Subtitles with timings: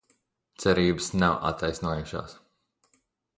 [0.63, 2.35] Cerības nav attaisnojošās...